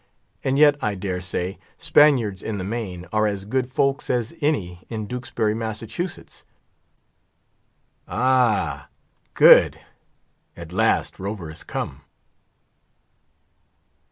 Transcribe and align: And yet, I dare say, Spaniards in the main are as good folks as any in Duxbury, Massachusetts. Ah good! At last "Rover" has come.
And 0.43 0.57
yet, 0.57 0.83
I 0.83 0.95
dare 0.95 1.21
say, 1.21 1.59
Spaniards 1.77 2.41
in 2.41 2.57
the 2.57 2.63
main 2.63 3.05
are 3.13 3.27
as 3.27 3.45
good 3.45 3.69
folks 3.69 4.09
as 4.09 4.33
any 4.41 4.83
in 4.89 5.05
Duxbury, 5.05 5.53
Massachusetts. 5.53 6.43
Ah 8.07 8.89
good! 9.35 9.79
At 10.57 10.73
last 10.73 11.19
"Rover" 11.19 11.49
has 11.49 11.63
come. 11.63 12.01